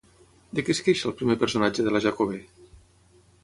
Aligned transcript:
De 0.59 0.63
què 0.69 0.73
es 0.77 0.81
queixa 0.87 1.05
el 1.11 1.15
primer 1.21 1.37
personatge 1.45 1.87
de 1.89 1.93
la 1.97 2.05
Jacobè? 2.09 2.43